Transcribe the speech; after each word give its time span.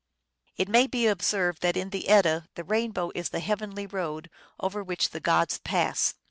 It 0.57 0.67
may 0.67 0.87
be 0.87 1.05
observed 1.05 1.61
that 1.61 1.77
in 1.77 1.91
the 1.91 2.07
Edda 2.09 2.47
the 2.55 2.63
rainbow 2.63 3.11
is 3.13 3.29
the 3.29 3.39
heav 3.39 3.59
enly 3.59 3.93
road 3.93 4.31
over 4.59 4.83
which 4.83 5.11
the 5.11 5.19
gods 5.19 5.59
pass. 5.59 6.15